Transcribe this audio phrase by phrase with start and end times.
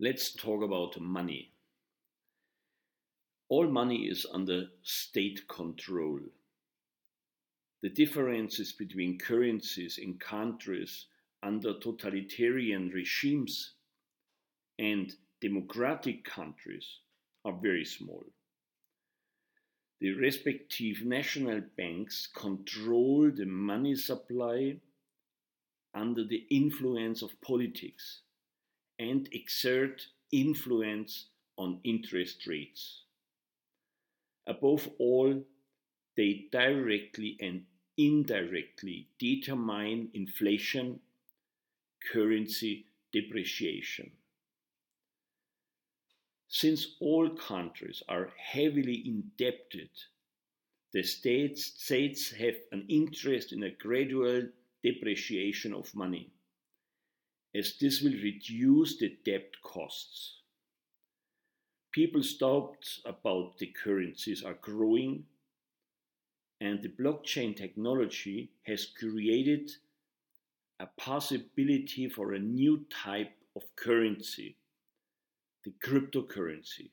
[0.00, 1.50] Let's talk about money.
[3.48, 6.20] All money is under state control.
[7.82, 11.06] The differences between currencies in countries
[11.42, 13.72] under totalitarian regimes
[14.78, 16.86] and democratic countries
[17.44, 18.24] are very small.
[20.00, 24.76] The respective national banks control the money supply
[25.92, 28.20] under the influence of politics
[28.98, 33.02] and exert influence on interest rates.
[34.46, 35.44] Above all,
[36.16, 37.64] they directly and
[37.96, 41.00] indirectly determine inflation,
[42.12, 44.10] currency depreciation.
[46.48, 49.90] Since all countries are heavily indebted,
[50.92, 54.48] the states, states have an interest in a gradual
[54.82, 56.30] depreciation of money,
[57.54, 60.34] as this will reduce the debt costs.
[61.92, 65.24] People's doubts about the currencies are growing,
[66.60, 69.70] and the blockchain technology has created
[70.80, 74.56] a possibility for a new type of currency,
[75.64, 76.90] the cryptocurrency.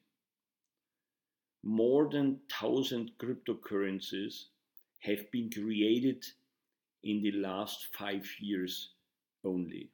[1.64, 4.46] More than 1,000 cryptocurrencies
[5.00, 6.24] have been created
[7.04, 8.90] in the last five years
[9.44, 9.90] only.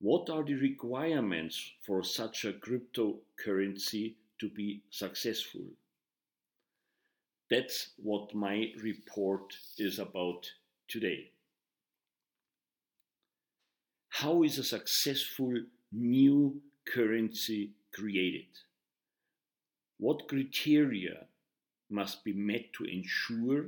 [0.00, 5.62] What are the requirements for such a cryptocurrency to be successful?
[7.50, 10.46] That's what my report is about
[10.86, 11.30] today.
[14.10, 15.54] How is a successful
[15.92, 18.46] new currency created?
[19.98, 21.26] What criteria
[21.90, 23.66] must be met to ensure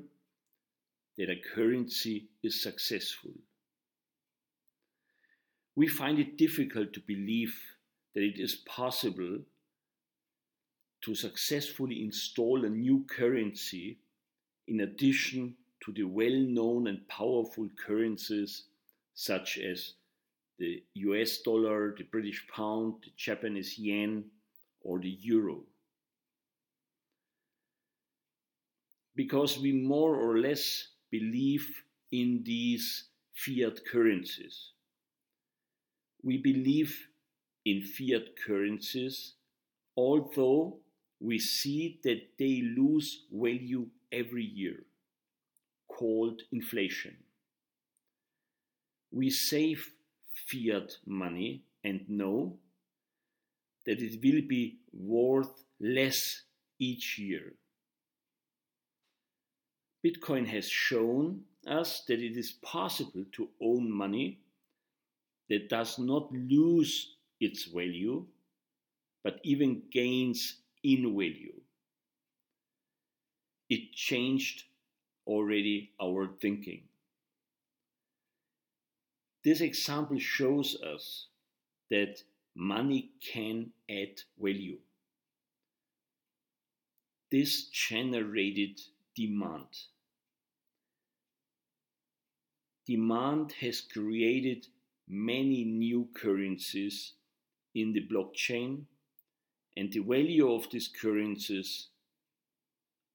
[1.17, 3.33] that a currency is successful.
[5.81, 7.59] We find it difficult to believe
[8.13, 9.39] that it is possible
[11.01, 13.97] to successfully install a new currency
[14.69, 18.65] in addition to the well known and powerful currencies
[19.15, 19.95] such as
[20.59, 24.25] the US dollar, the British pound, the Japanese yen,
[24.83, 25.63] or the euro.
[29.17, 31.67] Because we more or less believe
[32.13, 34.73] in these fiat currencies.
[36.23, 37.09] We believe
[37.65, 39.35] in fiat currencies,
[39.97, 40.79] although
[41.21, 44.85] we see that they lose value every year,
[45.89, 47.17] called inflation.
[49.13, 49.91] We save
[50.47, 52.59] fiat money and know
[53.87, 56.43] that it will be worth less
[56.79, 57.55] each year.
[60.05, 64.39] Bitcoin has shown us that it is possible to own money
[65.51, 68.25] that does not lose its value,
[69.23, 71.61] but even gains in value.
[73.69, 74.65] It changed
[75.27, 76.83] already our thinking.
[79.45, 81.27] This example shows us
[81.91, 82.23] that
[82.55, 84.79] money can add value.
[87.31, 88.81] This generated
[89.17, 89.69] demand.
[92.87, 94.67] Demand has created
[95.11, 97.15] many new currencies
[97.75, 98.83] in the blockchain,
[99.77, 101.89] and the value of these currencies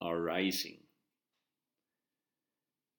[0.02, 0.78] are rising.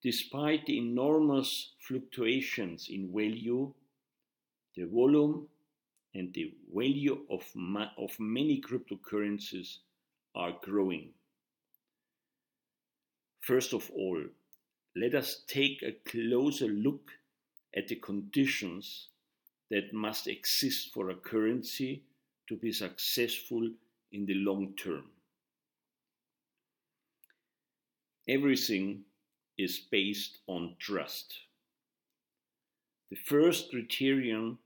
[0.03, 3.73] Despite the enormous fluctuations in value,
[4.77, 5.49] the volume
[6.15, 9.79] and the value of, ma- of many cryptocurrencies
[10.35, 11.11] are growing.
[13.41, 14.23] First of all,
[14.95, 17.11] let us take a closer look
[17.77, 19.09] at the conditions
[19.71, 22.03] that must exist for a currency
[22.49, 23.69] to be successful
[24.13, 25.05] in the long term.
[28.29, 29.03] Everything
[29.59, 31.35] is based on trust.
[33.11, 34.59] The first criterion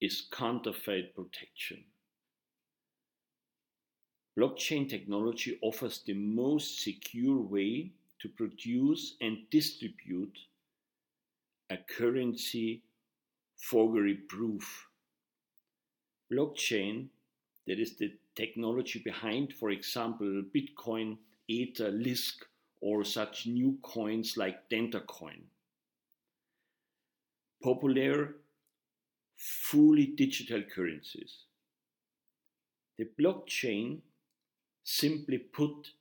[0.00, 1.84] is counterfeit protection.
[4.38, 7.90] Blockchain technology offers the most secure way
[8.20, 10.38] to produce and distribute
[11.72, 12.82] a currency
[13.56, 14.88] forgery proof.
[16.32, 17.06] Blockchain,
[17.66, 22.44] that is the technology behind, for example, Bitcoin, Ether, Lisk,
[22.80, 25.42] or such new coins like Dentacoin.
[27.62, 28.34] Popular,
[29.36, 31.44] fully digital currencies.
[32.98, 33.98] The blockchain
[34.84, 35.92] simply put,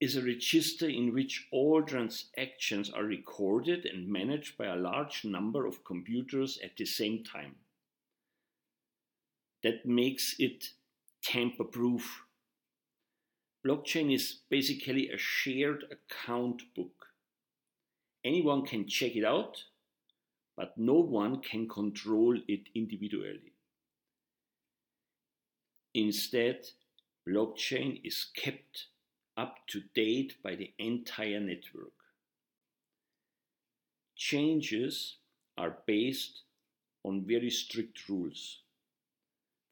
[0.00, 5.66] is a register in which all transactions are recorded and managed by a large number
[5.66, 7.56] of computers at the same time.
[9.62, 10.70] that makes it
[11.22, 12.24] tamper proof.
[13.66, 17.06] Blockchain is basically a shared account book.
[18.24, 19.64] Anyone can check it out,
[20.56, 23.52] but no one can control it individually.
[25.94, 26.66] Instead,
[27.28, 28.86] blockchain is kept
[29.38, 31.92] up to date by the entire network.
[34.16, 35.16] Changes
[35.56, 36.42] are based
[37.04, 38.58] on very strict rules.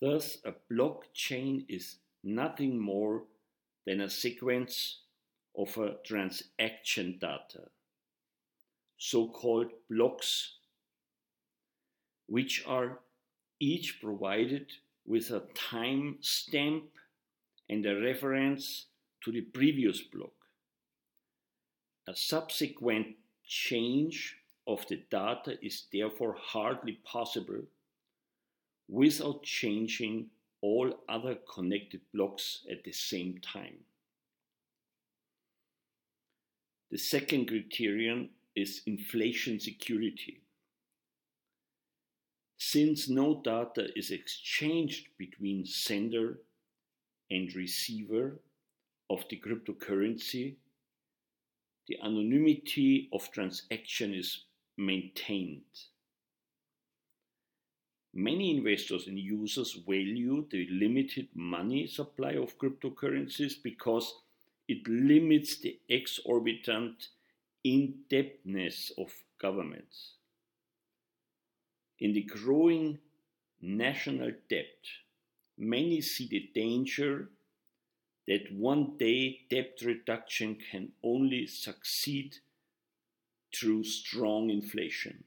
[0.00, 3.24] Thus, a blockchain is nothing more
[3.86, 5.00] than a sequence
[5.58, 7.68] of a transaction data,
[8.98, 10.58] so called blocks,
[12.28, 13.00] which are
[13.58, 14.70] each provided
[15.06, 16.84] with a time stamp
[17.68, 18.86] and a reference
[19.24, 20.32] to the previous block.
[22.08, 24.36] A subsequent change
[24.66, 27.62] of the data is therefore hardly possible
[28.88, 30.26] without changing
[30.60, 33.76] all other connected blocks at the same time.
[36.90, 40.40] The second criterion is inflation security.
[42.58, 46.38] Since no data is exchanged between sender
[47.30, 48.40] and receiver
[49.10, 50.56] of the cryptocurrency,
[51.88, 54.44] the anonymity of transaction is
[54.76, 55.62] maintained.
[58.12, 64.14] Many investors and users value the limited money supply of cryptocurrencies because
[64.68, 67.08] it limits the exorbitant
[67.62, 70.14] indebtedness of governments.
[72.00, 72.98] In the growing
[73.60, 74.78] national debt,
[75.58, 77.28] many see the danger
[78.26, 82.36] that one day debt reduction can only succeed
[83.54, 85.24] through strong inflation.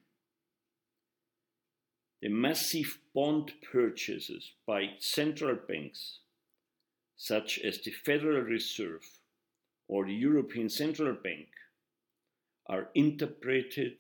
[2.22, 6.20] The massive bond purchases by central banks,
[7.16, 9.06] such as the Federal Reserve
[9.88, 11.48] or the European Central Bank,
[12.68, 13.96] are interpreted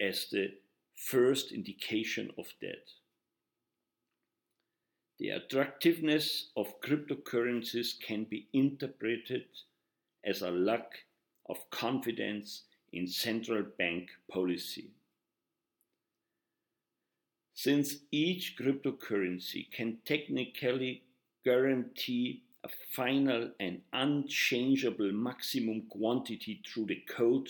[0.00, 0.52] as the
[0.94, 2.88] first indication of that.
[5.18, 9.46] The attractiveness of cryptocurrencies can be interpreted
[10.24, 11.04] as a lack
[11.48, 14.90] of confidence in central bank policy.
[17.54, 21.02] Since each cryptocurrency can technically
[21.44, 27.48] guarantee a final and unchangeable maximum quantity through the code,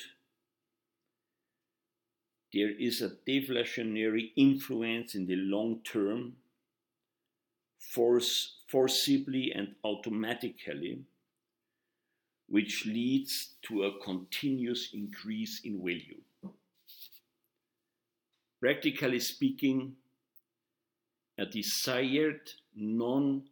[2.52, 6.36] there is a deflationary influence in the long term,
[7.92, 11.00] force, forcibly and automatically,
[12.48, 16.20] which leads to a continuous increase in value.
[18.60, 19.96] Practically speaking,
[21.38, 22.40] a desired
[22.74, 23.42] non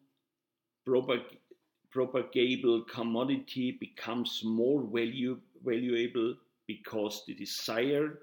[1.91, 6.35] propagable commodity becomes more value, valuable
[6.67, 8.19] because the desire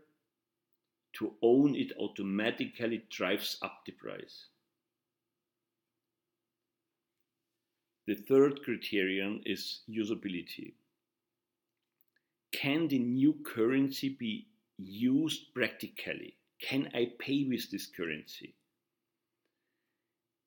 [1.13, 4.47] to own it automatically drives up the price.
[8.11, 10.73] The third criterion is usability.
[12.51, 16.35] Can the new currency be used practically?
[16.61, 18.53] Can I pay with this currency?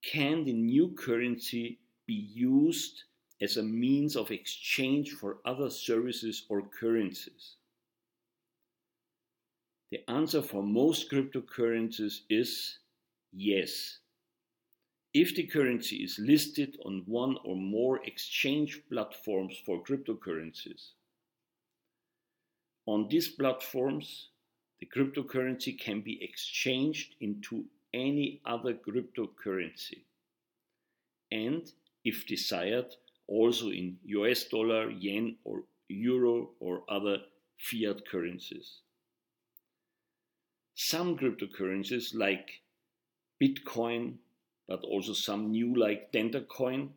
[0.02, 3.04] Can the new currency be used
[3.40, 7.56] as a means of exchange for other services or currencies?
[9.90, 12.80] The answer for most cryptocurrencies is
[13.32, 14.00] yes.
[15.14, 20.90] If the currency is listed on one or more exchange platforms for cryptocurrencies,
[22.86, 24.30] on these platforms,
[24.80, 30.02] the cryptocurrency can be exchanged into any other cryptocurrency.
[31.30, 31.70] And,
[32.04, 32.96] if desired,
[33.28, 37.18] also in US dollar, yen, or euro or other
[37.56, 38.80] fiat currencies.
[40.74, 42.62] Some cryptocurrencies like
[43.40, 44.16] Bitcoin,
[44.68, 46.12] but also some new like
[46.48, 46.90] Coin,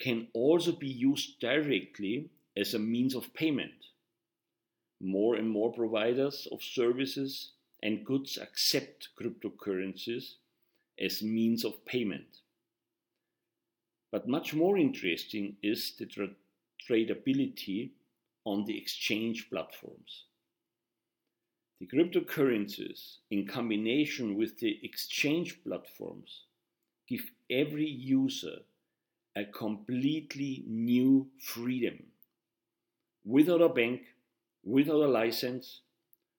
[0.00, 3.86] can also be used directly as a means of payment.
[5.00, 10.34] More and more providers of services and goods accept cryptocurrencies
[11.00, 12.38] as means of payment.
[14.10, 16.34] But much more interesting is the tra-
[16.88, 17.90] tradability
[18.44, 20.24] on the exchange platforms.
[21.80, 26.44] The cryptocurrencies, in combination with the exchange platforms,
[27.08, 28.58] give every user
[29.34, 32.04] a completely new freedom.
[33.24, 34.02] Without a bank,
[34.64, 35.80] without a license,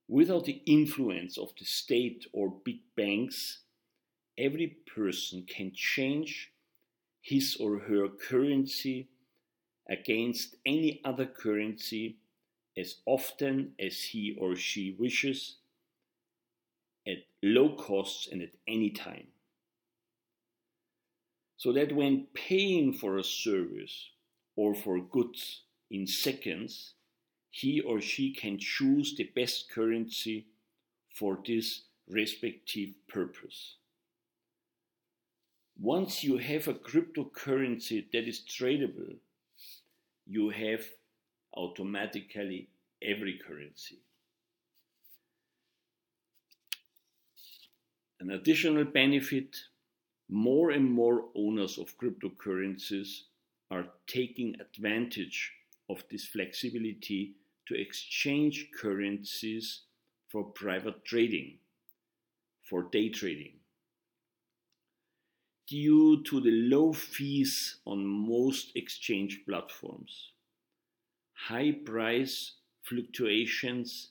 [0.07, 3.59] without the influence of the state or big banks,
[4.37, 6.51] every person can change
[7.21, 9.09] his or her currency
[9.89, 12.17] against any other currency
[12.77, 15.57] as often as he or she wishes
[17.07, 19.27] at low costs and at any time.
[21.59, 24.11] So that when paying for a service
[24.55, 26.93] or for goods in seconds,
[27.51, 30.45] he or she can choose the best currency
[31.13, 33.75] for this respective purpose.
[35.77, 39.17] Once you have a cryptocurrency that is tradable,
[40.25, 40.85] you have
[41.57, 42.69] automatically
[43.01, 43.99] every currency.
[48.21, 49.57] An additional benefit
[50.29, 53.21] more and more owners of cryptocurrencies
[53.71, 55.51] are taking advantage
[55.89, 57.35] of this flexibility
[57.67, 59.81] to exchange currencies
[60.29, 61.57] for private trading,
[62.63, 63.53] for day trading.
[65.67, 70.31] Due to the low fees on most exchange platforms,
[71.33, 74.09] high price fluctuations,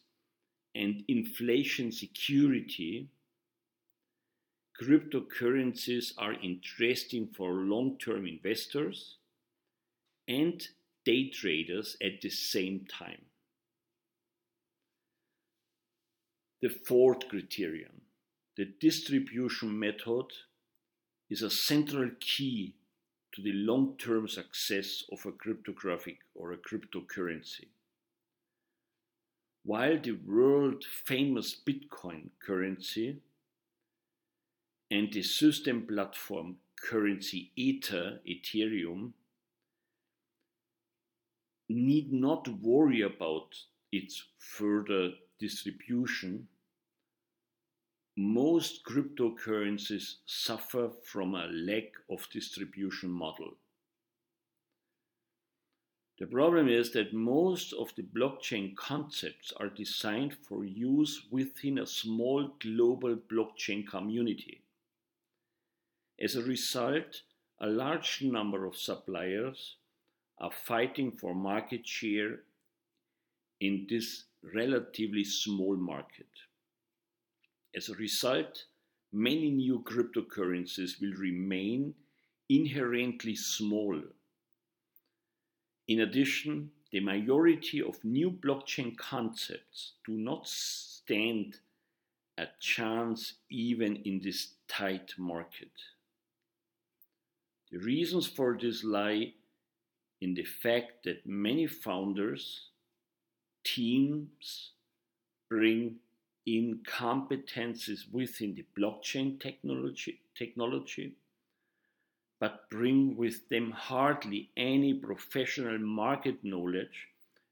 [0.75, 3.08] and inflation security,
[4.80, 9.16] cryptocurrencies are interesting for long term investors
[10.26, 10.68] and
[11.04, 13.23] day traders at the same time.
[16.61, 18.02] The fourth criterion,
[18.56, 20.26] the distribution method,
[21.30, 22.75] is a central key
[23.32, 27.68] to the long term success of a cryptographic or a cryptocurrency.
[29.64, 33.18] While the world famous Bitcoin currency
[34.90, 39.12] and the system platform currency Ether, Ethereum,
[41.68, 43.54] need not worry about
[43.92, 46.49] its further distribution,
[48.16, 53.52] most cryptocurrencies suffer from a lack of distribution model.
[56.18, 61.87] The problem is that most of the blockchain concepts are designed for use within a
[61.87, 64.62] small global blockchain community.
[66.20, 67.22] As a result,
[67.60, 69.76] a large number of suppliers
[70.38, 72.40] are fighting for market share
[73.60, 76.26] in this relatively small market.
[77.75, 78.64] As a result,
[79.12, 81.94] many new cryptocurrencies will remain
[82.48, 84.00] inherently small.
[85.87, 91.58] In addition, the majority of new blockchain concepts do not stand
[92.37, 95.70] a chance even in this tight market.
[97.70, 99.34] The reasons for this lie
[100.20, 102.70] in the fact that many founders,
[103.62, 104.70] teams
[105.50, 105.96] bring
[106.46, 111.12] in competencies within the blockchain technology, technology,
[112.40, 117.08] but bring with them hardly any professional market knowledge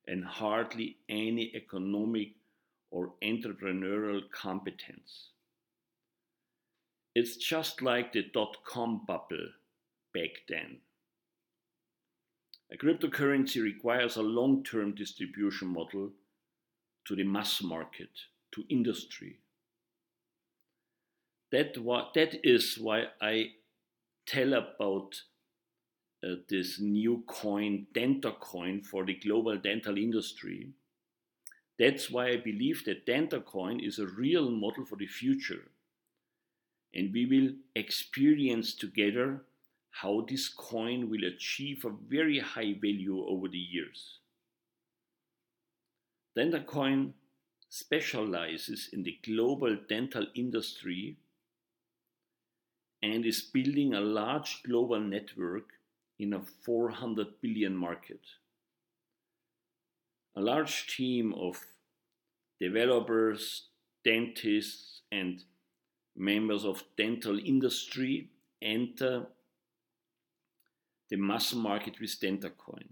[0.08, 2.28] and hardly any economic
[2.90, 5.30] or entrepreneurial competence.
[7.14, 9.48] It's just like the dot com bubble
[10.16, 10.78] back then.
[12.72, 16.10] A cryptocurrency requires a long term distribution model
[17.06, 18.10] to the mass market,
[18.52, 19.38] to industry.
[21.52, 23.50] That, wa- that is why I
[24.26, 25.22] tell about
[26.24, 30.70] uh, this new coin, DentaCoin, for the global dental industry.
[31.78, 35.68] That's why I believe that DentaCoin is a real model for the future.
[36.94, 39.42] And we will experience together
[40.02, 44.18] how this coin will achieve a very high value over the years.
[46.36, 47.12] DentaCoin
[47.70, 51.16] specializes in the global dental industry
[53.02, 55.64] and is building a large global network
[56.18, 58.20] in a 400 billion market.
[60.36, 61.64] A large team of
[62.60, 63.68] developers,
[64.04, 65.42] dentists, and
[66.14, 68.28] members of dental industry
[68.60, 69.26] enter
[71.08, 72.88] the mass market with DentaCoin.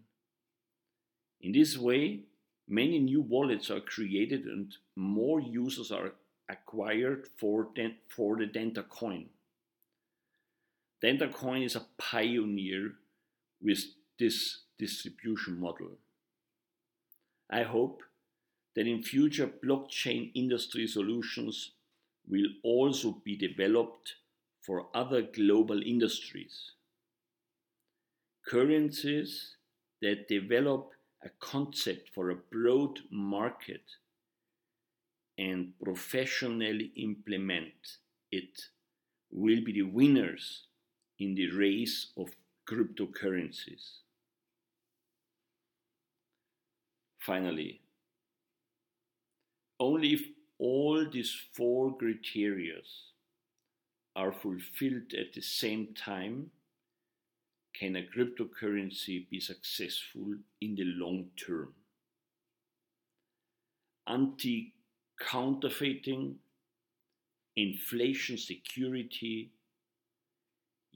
[1.41, 2.21] In this way,
[2.69, 6.13] many new wallets are created and more users are
[6.49, 7.69] acquired for,
[8.09, 9.27] for the DentaCoin.
[11.03, 12.93] DentaCoin is a pioneer
[13.61, 13.85] with
[14.19, 15.99] this distribution model.
[17.51, 18.03] I hope
[18.75, 21.73] that in future blockchain industry solutions
[22.27, 24.15] will also be developed
[24.61, 26.73] for other global industries
[28.47, 29.57] currencies
[30.03, 30.91] that develop
[31.25, 33.83] a concept for a broad market
[35.39, 37.99] and professionally implement
[38.31, 38.61] it
[39.31, 40.67] will be the winners
[41.19, 42.29] in the race of
[42.69, 43.99] cryptocurrencies.
[47.19, 47.81] Finally,
[49.81, 50.23] only if
[50.59, 52.77] all these four criteria
[54.15, 56.51] are fulfilled at the same time
[57.79, 61.73] can a cryptocurrency be successful in the long term.
[64.07, 64.73] Anti
[65.21, 66.37] counterfeiting,
[67.57, 69.51] inflation security,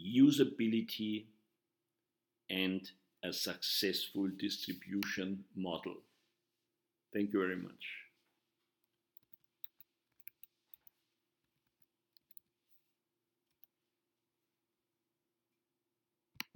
[0.01, 1.25] usability,
[2.51, 2.91] and
[3.25, 5.97] a successful distribution model.
[7.13, 8.08] Thank you very much.